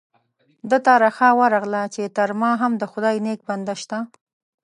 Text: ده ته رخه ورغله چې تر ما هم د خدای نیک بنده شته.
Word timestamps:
ده 0.69 0.77
ته 0.85 0.93
رخه 1.03 1.29
ورغله 1.39 1.83
چې 1.93 2.13
تر 2.17 2.29
ما 2.41 2.51
هم 2.61 2.71
د 2.77 2.83
خدای 2.91 3.15
نیک 3.25 3.39
بنده 3.49 3.75
شته. 3.81 3.97